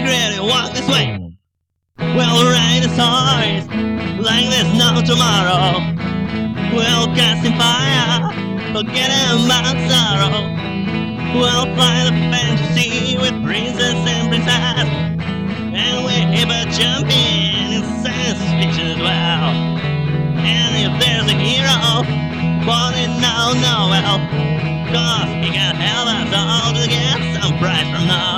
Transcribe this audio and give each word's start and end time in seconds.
great 0.00 0.32
and 0.36 0.46
walk 0.46 0.72
this 0.72 0.88
way. 0.88 1.18
We'll 1.98 2.44
write 2.48 2.80
the 2.82 2.90
stories 2.96 3.66
like 4.18 4.48
there's 4.48 4.72
no 4.76 5.02
tomorrow. 5.04 5.80
We'll 6.72 7.08
cast 7.14 7.44
in 7.44 7.52
fire, 7.60 8.32
forgetting 8.72 9.44
about 9.44 9.76
sorrow. 9.90 10.42
We'll 11.36 11.68
fly 11.74 12.04
the 12.08 12.16
fantasy 12.32 13.18
with 13.18 13.36
princess 13.44 13.94
and 13.94 14.28
princess. 14.28 14.88
And 15.76 16.04
we're 16.04 16.28
ever 16.40 16.60
jumping 16.70 17.74
in 17.74 17.82
science 18.02 18.40
fiction 18.58 18.86
as 18.94 18.98
well. 18.98 19.52
And 20.40 20.70
if 20.80 20.92
there's 21.00 21.28
a 21.28 21.36
hero, 21.36 22.04
born 22.64 22.94
in 22.96 23.10
no 23.20 23.52
Noel, 23.60 24.18
cause 24.92 25.30
he 25.44 25.52
can 25.52 25.74
help 25.76 26.08
us 26.08 26.30
all 26.34 26.72
to 26.74 26.88
get 26.88 27.42
some 27.42 27.58
prize 27.58 27.88
from 27.92 28.06
novel. 28.06 28.29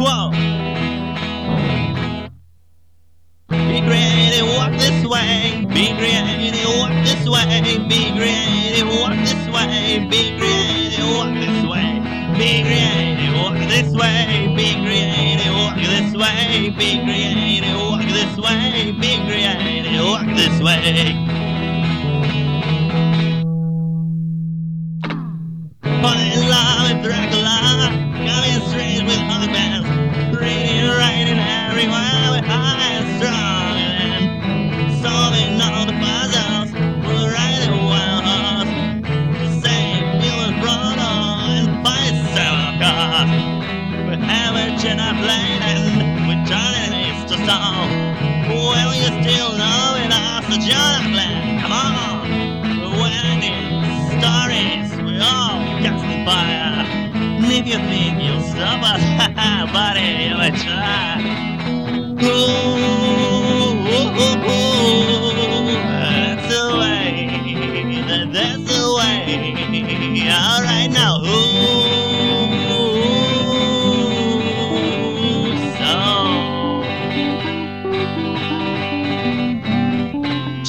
Whoa. 0.00 0.30
Be 3.50 3.82
creative, 3.82 4.46
walk 4.56 4.72
this 4.72 5.04
way. 5.06 5.66
Be 5.68 5.92
creative, 5.98 6.64
walk 6.78 6.92
this 7.04 7.28
way. 7.28 7.76
Be 7.90 8.10
creative, 8.16 8.88
walk 8.88 9.16
this 9.20 9.46
way. 9.52 10.08
Be 10.08 10.38
creative, 10.38 11.08
walk 11.12 11.34
this 11.34 11.60
way. 11.68 12.00
Be 12.38 12.62
creative, 12.62 13.34
walk 13.36 13.58
this 13.68 13.92
way. 13.94 14.54
Be 14.56 14.80
creative, 14.82 15.52
walk 15.52 15.76
this 15.76 16.14
way. 16.16 16.72
Be 16.78 17.04
creative, 17.04 17.76
walk 17.76 18.00
this 18.00 18.38
way. 18.38 18.92
Be 18.92 19.20
creative, 19.26 20.00
walk 20.06 20.26
this 20.34 20.62
way. 20.62 21.39
I'm 32.48 33.04
strong 33.18 33.76
and 33.76 35.02
solving 35.02 35.60
all 35.60 35.86
the 35.86 35.96
puzzles. 36.00 36.72
We're 37.04 37.32
riding 37.32 37.76
wild 37.84 38.24
horse, 38.24 39.64
same 39.64 40.04
feeling 40.20 40.60
brought 40.60 40.98
on 40.98 41.82
by 41.82 42.00
seven 42.34 42.80
cars. 42.80 43.30
We 44.08 44.16
have 44.24 44.54
a 44.56 44.80
chin 44.80 45.00
up 45.00 45.16
and 45.16 46.28
we're 46.28 46.46
trying 46.46 47.26
to 47.28 47.36
song. 47.46 47.90
Well, 48.48 48.94
you 48.94 49.10
still 49.22 49.52
know 49.58 49.96
it, 50.00 50.10
I 50.10 50.40
John, 50.68 51.12
come 51.60 51.72
on. 51.72 52.20
Wedding 53.00 53.60
stories, 54.16 54.90
we 55.04 55.20
all 55.20 55.60
fire. 56.24 56.86
If 57.52 57.66
you 57.66 57.78
think 57.90 58.22
you'll 58.22 58.42
stop 58.42 58.82
us, 58.82 59.02
buddy, 59.72 60.24
you 60.24 60.36
may 60.38 60.50
try 60.50 61.59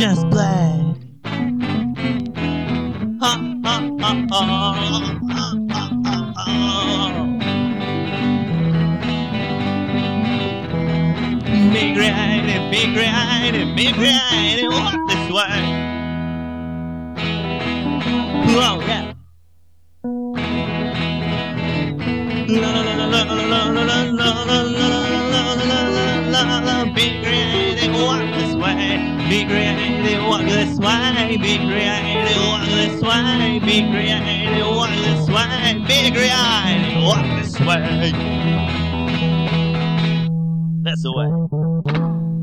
just 0.00 0.30
play. 0.30 0.72
Ha, 3.20 3.32
ha, 3.64 3.74
ha, 4.00 4.12
ha, 4.30 5.19
be 12.80 12.94
creative, 12.94 13.76
be 13.76 13.92
creative, 13.92 14.72
walk 14.72 14.96
this 15.08 15.30
way. 15.30 15.60
Oh, 18.56 18.80
yeah. 18.88 19.12
La 22.48 22.70
la 22.72 22.80
la 22.80 22.94
la 22.96 23.06
la 23.06 23.24
la 23.24 23.60
la 23.60 23.82
la 23.82 23.98
la 24.18 24.30
la 24.48 24.62
la 24.62 24.88
la 26.30 26.42
la 26.42 26.58
la 26.60 26.84
Be 26.94 27.20
creative, 27.20 27.92
walk 28.00 28.24
this 28.38 28.54
way. 28.54 28.96
Be 29.28 29.44
creative, 29.44 30.22
walk 30.24 30.44
this 30.44 30.78
way. 30.78 31.36
Be 31.36 31.58
creative, 31.58 32.40
walk 32.48 32.64
this 32.64 33.02
way. 33.02 33.58
Be 33.60 33.82
creative, 33.92 34.66
walk 34.66 34.90
this 35.04 35.28
way. 35.28 35.84
Be 35.86 36.10
creative, 36.16 37.02
walk 37.04 37.26
this 37.36 37.60
way. 37.60 38.12
That's 40.82 41.02
the 41.02 41.12
way. 41.12 42.39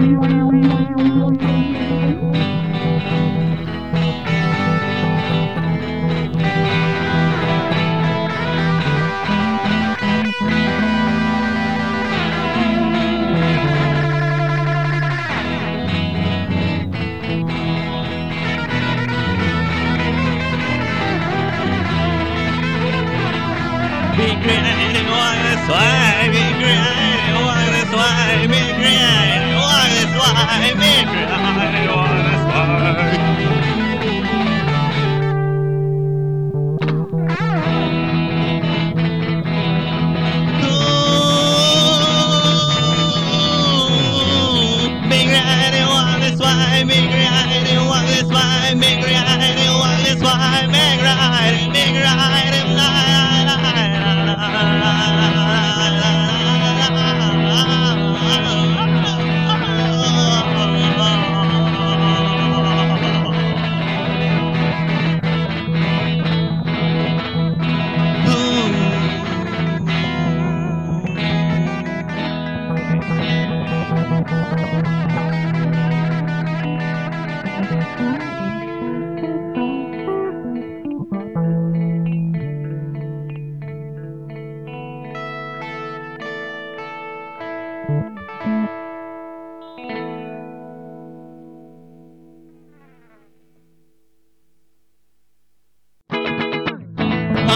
time 30.55 30.79
in 30.79 31.05
I 31.31 31.95
wanna 31.95 32.35
start. 32.45 33.54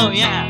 Oh 0.01 0.11
yeah. 0.11 0.48